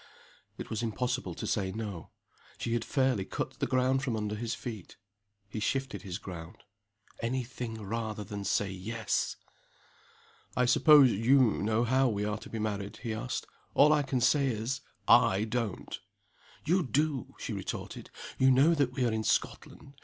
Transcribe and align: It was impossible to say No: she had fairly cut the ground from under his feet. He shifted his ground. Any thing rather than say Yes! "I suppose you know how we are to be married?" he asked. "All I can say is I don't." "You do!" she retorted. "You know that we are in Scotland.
It 0.57 0.71
was 0.71 0.81
impossible 0.81 1.35
to 1.35 1.45
say 1.45 1.71
No: 1.71 2.09
she 2.57 2.73
had 2.73 2.83
fairly 2.83 3.23
cut 3.23 3.59
the 3.59 3.67
ground 3.67 4.01
from 4.01 4.15
under 4.15 4.33
his 4.33 4.55
feet. 4.55 4.97
He 5.47 5.59
shifted 5.59 6.01
his 6.01 6.17
ground. 6.17 6.63
Any 7.19 7.43
thing 7.43 7.79
rather 7.83 8.23
than 8.23 8.43
say 8.43 8.71
Yes! 8.71 9.35
"I 10.57 10.65
suppose 10.65 11.11
you 11.11 11.37
know 11.39 11.83
how 11.83 12.07
we 12.09 12.25
are 12.25 12.39
to 12.39 12.49
be 12.49 12.57
married?" 12.57 12.97
he 13.03 13.13
asked. 13.13 13.45
"All 13.75 13.93
I 13.93 14.01
can 14.01 14.21
say 14.21 14.47
is 14.47 14.81
I 15.07 15.43
don't." 15.43 15.99
"You 16.65 16.81
do!" 16.81 17.35
she 17.37 17.53
retorted. 17.53 18.09
"You 18.39 18.49
know 18.49 18.73
that 18.73 18.93
we 18.93 19.05
are 19.05 19.11
in 19.13 19.23
Scotland. 19.23 19.93